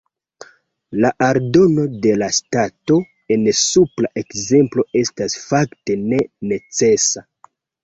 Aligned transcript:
La 1.03 1.09
aldono 1.25 1.85
de 2.05 2.13
la 2.21 2.29
ŝtato 2.37 2.97
en 3.37 3.45
supra 3.61 4.11
ekzemplo 4.23 4.89
estas 5.05 5.39
fakte 5.53 6.01
ne 6.09 6.25
necesa. 6.55 7.27